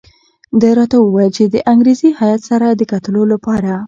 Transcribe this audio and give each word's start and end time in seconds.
ده 0.59 0.69
راته 0.77 0.97
وویل 0.99 1.31
چې 1.37 1.43
د 1.53 1.55
انګریزي 1.71 2.09
هیات 2.19 2.41
سره 2.49 2.67
د 2.71 2.81
کتلو 2.91 3.21
لپاره. 3.33 3.71